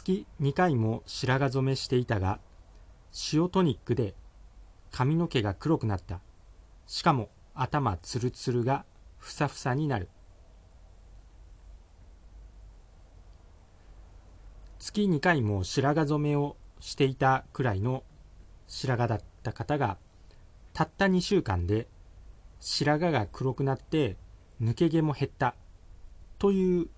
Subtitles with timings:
[0.00, 2.40] 月2回も白髪染めしていたが
[3.34, 4.14] 塩トニックで
[4.90, 6.20] 髪の毛が黒くなった。
[6.86, 8.86] しかも頭ツルツルが
[9.18, 10.08] ふさふさになる。
[14.78, 18.02] 月2回も白髪染めをしていたくらいの
[18.68, 19.98] 白髪だった方が
[20.72, 21.86] たった2週間で
[22.58, 24.16] 白髪が黒くなって
[24.62, 25.54] 抜け毛も減った。
[26.38, 26.88] という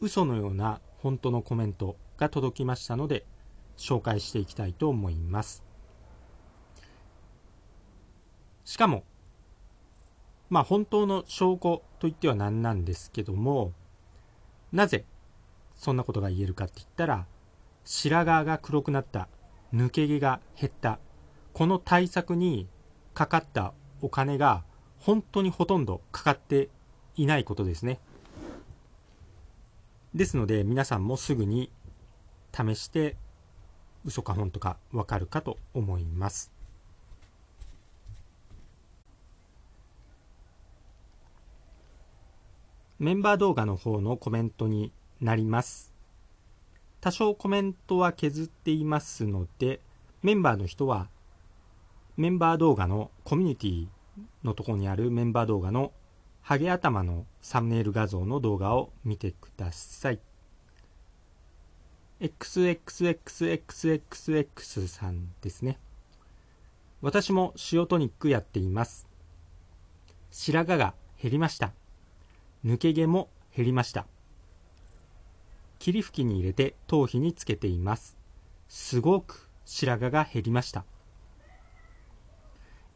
[0.00, 1.96] 嘘のような本当のコメント。
[2.18, 3.24] が届きましたので
[3.76, 5.62] 紹介していきたいと思います。
[8.64, 9.04] しかも
[10.50, 13.72] まあ本当の証拠といっては何なんですけども
[14.72, 15.04] なぜ
[15.74, 17.26] そんなことが言えるかって言ったら
[17.84, 19.28] 白髪が黒くなった
[19.72, 20.98] 抜け毛が減った
[21.54, 22.68] この対策に
[23.14, 24.64] かかったお金が
[24.98, 26.68] 本当にほとんどかかって
[27.16, 28.00] いないことですね。
[30.14, 31.70] ですので皆さんもすぐに
[32.52, 33.16] 試して
[34.04, 36.50] 嘘か本当かわかるかと思います
[42.98, 45.92] メンバー動画の方のコメントになります
[47.00, 49.80] 多少コメントは削っていますので
[50.22, 51.08] メンバーの人は
[52.16, 53.86] メンバー動画のコミュニティ
[54.42, 55.92] のところにあるメンバー動画の
[56.42, 60.27] ハゲ頭のサムネイル画像の動画を見てください。
[62.20, 65.78] XXXXXX さんですね。
[67.00, 69.06] 私も塩トニックやっています。
[70.32, 71.72] 白髪が減りました。
[72.64, 74.08] 抜け毛も減りました。
[75.78, 78.18] 霧吹きに入れて頭皮につけています。
[78.68, 80.84] すごく白髪が減りました。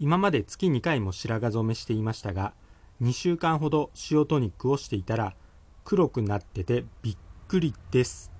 [0.00, 2.54] 今まで月2回も白髪染めしていましたが、
[3.00, 5.36] 2週間ほど塩トニックをしていたら
[5.84, 8.31] 黒くなっててびっくりです。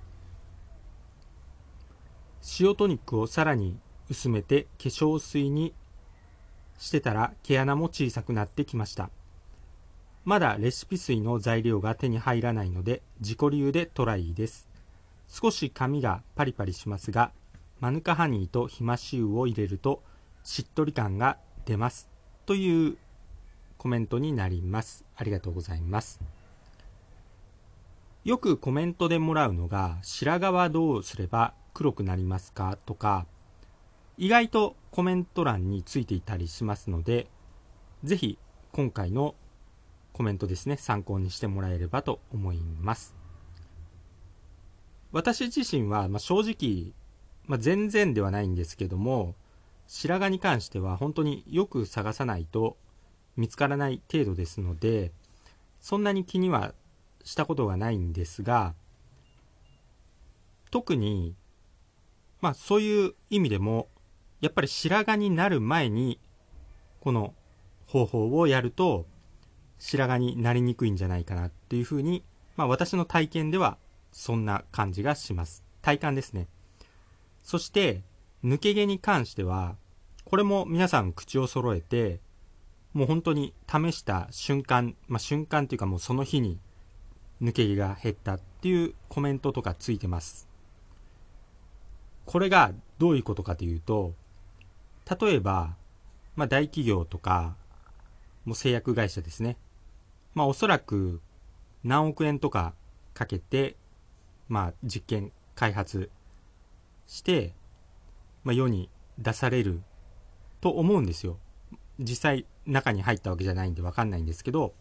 [2.59, 3.77] 塩トニックをさらに
[4.09, 5.73] 薄めて化粧水に
[6.77, 9.09] してたら毛穴も小さくなってきました。
[10.25, 14.67] まだレシピ水の材料が手に入らないので自己流でトライです。
[15.27, 17.31] 少し髪がパリパリしますが、
[17.83, 20.01] マヌカハニーとひまし油を入れると
[20.45, 22.07] しっとり感が出ます
[22.45, 22.97] という
[23.77, 26.21] コメントになりますありがとうございます
[28.23, 32.77] よくコメントでもらうのが白髪はどうすれば黒くなりますか？
[32.85, 33.25] とか
[34.17, 37.27] 意外とコメント欄についていたりしますので
[38.03, 38.37] ぜひ
[38.71, 39.35] 今回の
[40.11, 43.15] コメントですね参考にしてもらえればと思います。
[45.11, 46.93] 私自身は、まあ、正直、
[47.45, 49.35] まあ、全然ではないんですけども
[49.87, 52.77] 白髪に関しては本当によく探さないと
[53.37, 55.11] 見つからない程度ですので
[55.81, 56.73] そんなに気には
[57.23, 58.73] したことがないんですが
[60.71, 61.35] 特に
[62.43, 63.87] まあそういう意味でも
[64.39, 66.19] やっぱり白髪になる前に
[66.99, 67.33] この
[67.87, 69.07] 方法をやると
[69.79, 72.23] 白髪になりにくいんじゃないかなっていうふうに、
[72.55, 73.77] まあ、私の体験では
[74.11, 76.47] そんな感じがします体感ですね
[77.41, 78.03] そして
[78.43, 79.77] 抜け毛に関しては、
[80.25, 82.19] これも皆さん口を揃えて、
[82.93, 86.59] もう本当に試した瞬間、まあ、瞬間というかもうその日に
[87.41, 90.47] 抜け毛が減ったっていうコメントとかついてます。
[92.25, 94.13] これがどういうことかというと、
[95.21, 95.75] 例えば、
[96.35, 97.55] まあ、大企業とか、
[98.45, 99.57] もう製薬会社ですね。
[100.33, 101.21] まあ、おそらく
[101.83, 102.73] 何億円とか
[103.13, 103.75] かけて、
[104.47, 106.09] まあ、実験、開発
[107.05, 107.53] して、
[108.43, 109.81] まあ、世に出される
[110.61, 111.37] と思うんですよ。
[111.99, 114.73] 実際中に入ったわけじゃないんでわかんないんですけど、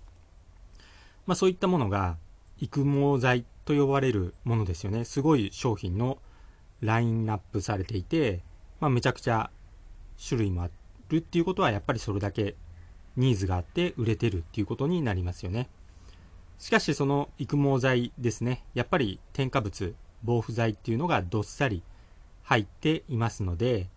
[1.27, 2.17] まあ、そういったものが
[2.59, 5.05] 育毛剤と呼ばれるものですよね。
[5.05, 6.19] すごい商品の
[6.82, 8.43] ラインナップされていて、
[8.81, 9.50] まあ、めちゃくちゃ
[10.28, 10.70] 種類もあ
[11.09, 12.56] るっていうことはやっぱりそれだけ
[13.16, 15.69] ニーズがあって売れてるっていうことになりますよね。
[16.59, 21.82] しかしその育毛剤ですね、やっぱり添加物、防腐剤っていうのがどっさり
[22.43, 23.88] 入っていますので、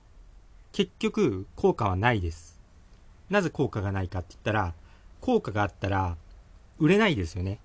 [0.72, 2.60] 結局効果はないです。
[3.30, 4.74] なぜ効果がないかって言ったら、
[5.22, 6.18] 効果があったら
[6.78, 7.60] 売れないですよね。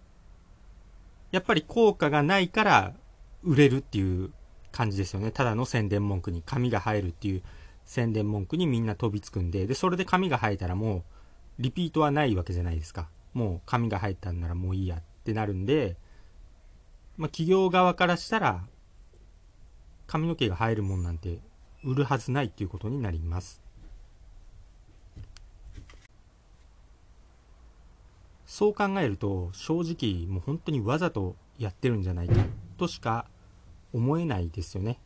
[1.31, 2.94] やっぱり効果がないから
[3.43, 4.31] 売れるっていう
[4.72, 5.31] 感じですよね。
[5.31, 7.43] ただの宣伝文句に髪が生えるっていう
[7.84, 11.05] 宣伝文句にみんな飛びつくんで、で、それで髪が生えたらも
[11.58, 13.08] うリピートはないわけじゃないですか。
[13.32, 15.96] もう髪が生えたんならもういいやってなるんで、
[17.17, 18.64] まあ企業側からしたら
[20.06, 21.38] 髪の毛が生えるもんなんて
[21.84, 23.62] 売るはずないっていうことになります
[28.44, 32.34] そう考えると正直もう本当にわざとやってるんじゃないか
[32.76, 33.26] としか
[33.92, 35.00] 思えないですよね。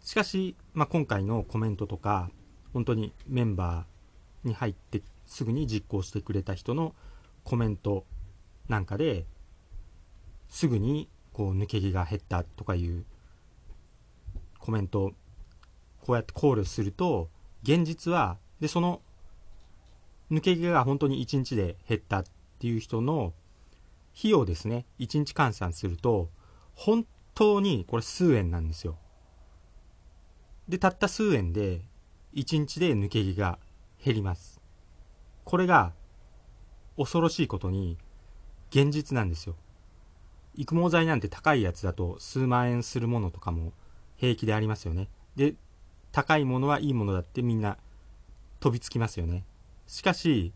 [0.00, 2.30] しかし、まあ、今回のコメントとか、
[2.72, 6.94] 本当にメンバーに入ってすぐに実行してくれた人の
[7.44, 8.04] コメント
[8.68, 9.26] なんかで
[10.48, 13.04] すぐにこう抜け毛が減ったとかいう
[14.58, 15.12] コメント
[16.04, 17.28] こうやって考慮すると
[17.62, 19.00] 現実はでその
[20.30, 22.24] 抜け毛が本当に1日で減ったっ
[22.58, 23.32] ていう人の
[24.18, 26.28] 費用ですね1日換算すると
[26.74, 28.98] 本当にこれ数円なんですよ。
[30.68, 31.82] でたった数円で
[32.34, 33.58] 1日で抜け毛が
[34.04, 34.60] 減ります。
[35.44, 35.92] これが
[36.96, 37.98] 恐ろしいことに
[38.70, 39.56] 現実なんですよ。
[40.54, 43.72] 育毛剤なんて高いやつだと数万円するものとかも
[44.16, 45.08] 平気でありますよね。
[45.36, 45.54] で
[46.10, 47.78] 高いものはいいものだってみんな
[48.60, 49.44] 飛びつきますよね。
[49.86, 50.52] しかし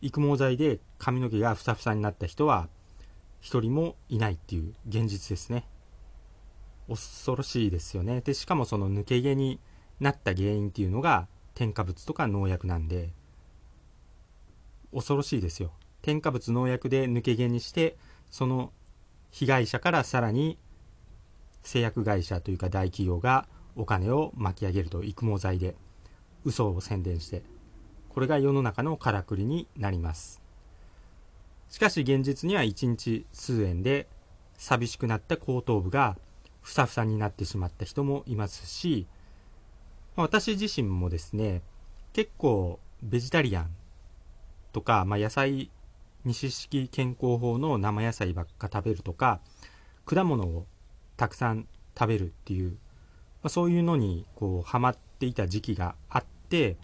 [0.00, 2.68] 育毛剤で髪の毛がふさふさになった人は
[3.42, 5.66] 一人もいないっていう現実ですね。
[6.88, 8.20] 恐ろしいですよね。
[8.20, 9.58] でしかもその抜け毛に
[10.00, 13.10] なった原因っていうのが添加物とか農薬なんで
[14.94, 15.72] 恐ろしいですよ。
[16.02, 17.96] 添加物農薬で抜け毛にして
[18.30, 18.72] その
[19.32, 20.56] 被害者からさらに
[21.62, 25.74] 製薬会社というか大企業がお金を巻き上げると育毛剤で
[26.44, 27.42] 嘘を宣伝して
[28.08, 30.41] これが世の中のからくりになります。
[31.72, 34.06] しかし現実には1日数円で
[34.58, 36.18] 寂しくなった後頭部が
[36.60, 39.06] ふさふさになってしまった人もいますし
[40.14, 41.62] 私自身もですね
[42.12, 43.70] 結構ベジタリアン
[44.74, 45.70] とか、まあ、野菜
[46.26, 49.40] 西式健康法の生野菜ばっか食べるとか
[50.04, 50.66] 果物を
[51.16, 51.66] たくさん
[51.98, 52.76] 食べるっていう、ま
[53.44, 56.76] あ、そういうのにこうハマっていた時期があって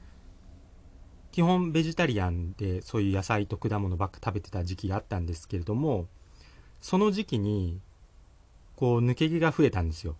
[1.38, 6.08] 基本ベジタリアンでそういう野菜と果物ばっか食べてた時期があったんですけれども
[6.80, 7.78] その時期に
[8.74, 10.16] こう抜け毛が増えたんですよ。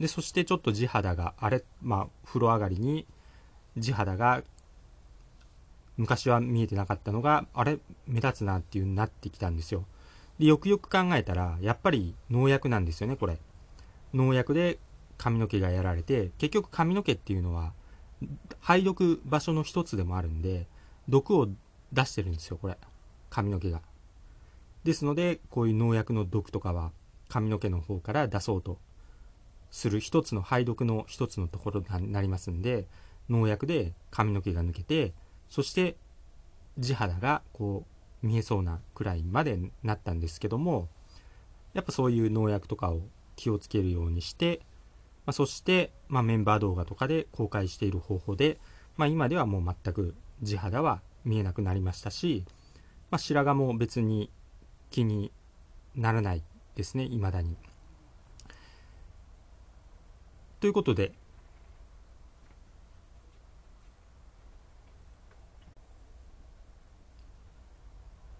[0.00, 3.06] でそしてちょっと地肌があれまあ風呂上がりに
[3.76, 4.42] 地肌が
[5.96, 7.78] 昔は見えてなかったのがあれ？
[8.08, 9.84] 目立つなっていうになってきたんですよ。
[10.40, 13.38] でよくよく考えたらやっぱり農薬なんですよねこれ。
[14.12, 14.80] 農薬で
[15.18, 17.74] 髪の毛がやられて結局髪の毛っていうのは
[18.68, 20.66] 排毒場所の一つでもあるんで
[21.08, 21.48] 毒を
[21.90, 22.76] 出してるんですよこれ。
[23.30, 23.80] 髪の毛が。
[24.84, 26.92] ですのでこういう農薬の毒とかは
[27.30, 28.76] 髪の毛の方から出そうと
[29.70, 32.84] する一つの排毒の一つのところになりますんで
[33.30, 35.14] 農薬で髪の毛が抜けて
[35.48, 35.96] そして
[36.78, 37.86] 地肌がこ
[38.22, 40.88] う見えそうなくらいまでなったんですけども
[41.72, 43.00] やっぱそういう農薬とかを
[43.34, 44.60] 気をつけるようにして、
[45.28, 48.58] まあ、そして、まあ、メンバー動画とかで公開している方法で、
[48.96, 52.46] まあ、今ではもう全く地肌は見えなくなりましたし、
[53.10, 54.30] まあ、白髪も別に
[54.88, 55.30] 気に
[55.94, 56.42] ならない
[56.76, 57.58] ですね未だに。
[60.60, 61.12] ということで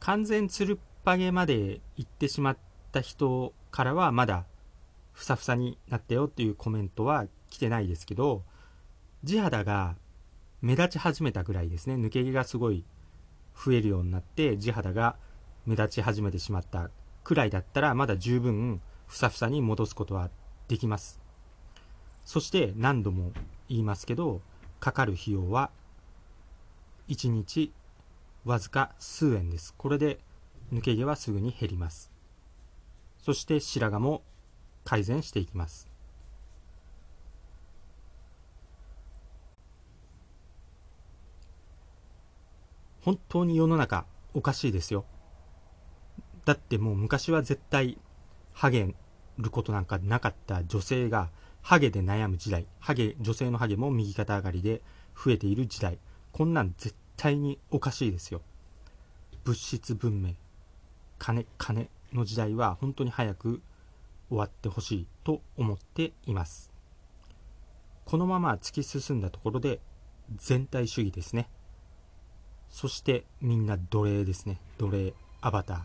[0.00, 2.56] 完全つるっぱげまで行ってしまっ
[2.92, 4.46] た人からはまだ
[5.18, 8.44] ふさふさになったよっていうコメントは来てないですけど
[9.24, 9.96] 地肌が
[10.60, 12.84] 目立ち始めたぐらいですね抜け毛がすごい
[13.56, 15.16] 増えるようになって地肌が
[15.66, 16.90] 目立ち始めてしまった
[17.24, 20.30] くらいだったらまだ十分ふさふさに戻すことは
[20.68, 21.20] できます
[22.24, 23.32] そして何度も
[23.68, 24.40] 言いますけど
[24.78, 25.70] かかる費用は
[27.08, 27.72] 1日
[28.44, 29.74] わずか数円です。
[29.76, 30.20] これで
[30.72, 32.12] 抜け毛はすぐに減ります。
[33.18, 34.22] そして白髪も
[34.88, 35.86] 改善していきます。
[43.02, 45.04] 本当に世の中おかしいですよ。
[46.46, 47.98] だってもう昔は絶対
[48.54, 48.94] ハゲ
[49.36, 51.28] ることなんかなかった女性が
[51.60, 54.80] ハゲで悩む時代、ハゲ、女性のハゲも右肩上がりで
[55.14, 55.98] 増えている時代、
[56.32, 58.40] こんなん絶対におかしいですよ
[59.44, 60.30] 物質文明
[61.18, 63.60] 金金の時代は本当に早く
[64.28, 66.72] 終わってほしいと思っています。
[68.04, 69.80] このまま突き進んだところで
[70.36, 71.48] 全体主義ですね。
[72.70, 74.60] そしてみんな奴隷ですね。
[74.78, 75.80] 奴隷アバター。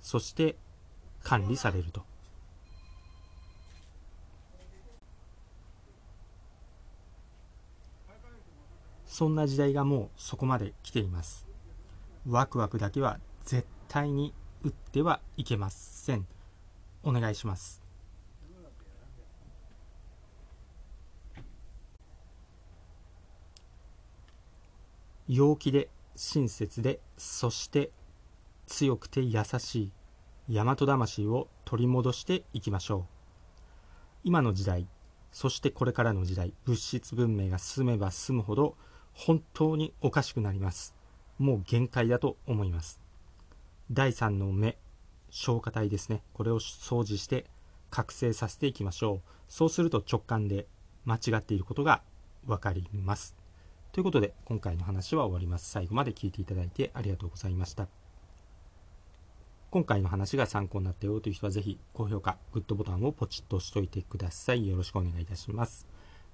[0.00, 0.56] そして
[1.22, 2.02] 管理されると。
[9.06, 11.46] そんな時代がもうそこまで来ています。
[12.26, 16.26] ワクワクだけは絶対に打ってはいけません。
[17.08, 17.82] お願いします。
[25.28, 27.90] 陽気で親切でそして
[28.66, 29.92] 強くて優しい
[30.50, 33.18] 大和魂を取り戻していきましょう。
[34.24, 34.86] 今の時代
[35.32, 38.76] そしてこれからの時代物質文明が進めば進むほど
[39.12, 40.94] 本当におかしくなります
[41.38, 43.00] もう限界だと思います
[43.90, 44.76] 第3の目
[45.30, 47.46] 消化体ですねこれを掃除して
[47.90, 50.66] 覚醒させていきましょうそうすると直感で
[51.04, 52.02] 間違っていることが
[52.46, 53.34] 分かります
[53.92, 57.88] ということで今回の話は終わります最後まで聞いていただいてありがとうございました
[59.70, 64.66] 今回の話が参考になったよという人はぜひ高評価、グッドボタンをポチッと押しといてください。
[64.66, 65.86] よろしくお願いいたします。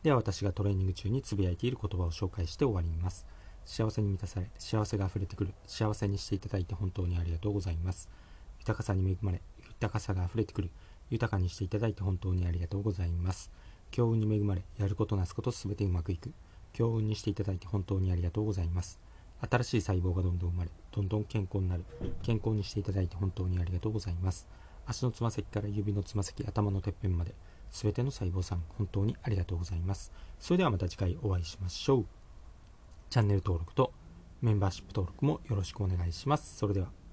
[0.05, 3.27] では私がトレーニング中につぶやいている言葉を紹介して終わります。
[3.65, 8.09] 幸せに満たされ、幸せが溢れてくる、幸せにしていただいて本当にありがとうございます。
[8.65, 10.71] 豊かさに恵まれ、豊かさが溢れてくる、
[11.11, 13.51] 豊かにしていただいて本当にありがとうございます。
[13.91, 16.33] 強運に恵まれ、やることなすことすべてうまくいく、
[16.73, 18.99] 強運にしていただいて本当にありがとうございます。
[19.51, 21.85] 新しい細胞がどんどん生まれ、どんどん健康になる。
[22.23, 24.49] 健康にしていただいて本当にありがとうございます。
[24.87, 27.35] 足のつま先から指のつま先、頭のてっぺんまで、
[27.71, 30.11] すべての細胞さん、本当にありがとうございます。
[30.41, 32.07] それではまた次回お会いしましょう。
[33.11, 33.93] チャンネル登録と
[34.41, 36.57] メンバーシップ登録もよろしくお願いします。
[36.57, 37.04] それでは。